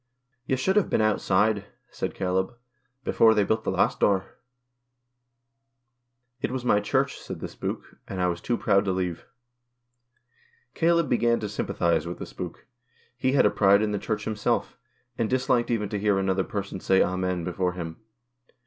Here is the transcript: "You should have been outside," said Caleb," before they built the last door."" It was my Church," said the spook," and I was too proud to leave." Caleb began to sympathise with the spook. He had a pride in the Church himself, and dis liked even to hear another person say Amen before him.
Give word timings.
"You 0.47 0.55
should 0.57 0.77
have 0.77 0.89
been 0.89 0.99
outside," 0.99 1.65
said 1.91 2.15
Caleb," 2.15 2.55
before 3.05 3.35
they 3.35 3.43
built 3.43 3.63
the 3.65 3.69
last 3.69 3.99
door."" 3.99 4.35
It 6.41 6.49
was 6.49 6.65
my 6.65 6.79
Church," 6.79 7.19
said 7.19 7.39
the 7.39 7.47
spook," 7.47 7.83
and 8.07 8.19
I 8.19 8.25
was 8.25 8.41
too 8.41 8.57
proud 8.57 8.83
to 8.85 8.91
leave." 8.93 9.27
Caleb 10.73 11.07
began 11.07 11.39
to 11.41 11.47
sympathise 11.47 12.07
with 12.07 12.17
the 12.17 12.25
spook. 12.25 12.65
He 13.15 13.33
had 13.33 13.45
a 13.45 13.51
pride 13.51 13.83
in 13.83 13.91
the 13.91 13.99
Church 13.99 14.23
himself, 14.25 14.75
and 15.19 15.29
dis 15.29 15.49
liked 15.49 15.69
even 15.69 15.87
to 15.89 15.99
hear 15.99 16.17
another 16.17 16.43
person 16.43 16.79
say 16.79 17.03
Amen 17.03 17.43
before 17.43 17.73
him. 17.73 17.97